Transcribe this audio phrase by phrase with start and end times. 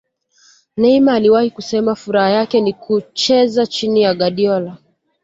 [0.77, 4.77] Neymar aliwahi kusema furaha yake ni kuchrza chini ya Guardiola